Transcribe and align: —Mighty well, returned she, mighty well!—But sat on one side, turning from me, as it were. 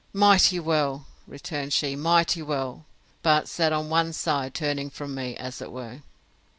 —Mighty 0.13 0.59
well, 0.59 1.05
returned 1.27 1.73
she, 1.73 1.95
mighty 1.95 2.41
well!—But 2.41 3.47
sat 3.47 3.71
on 3.71 3.89
one 3.91 4.13
side, 4.13 4.55
turning 4.55 4.89
from 4.89 5.13
me, 5.13 5.35
as 5.37 5.61
it 5.61 5.71
were. 5.71 6.01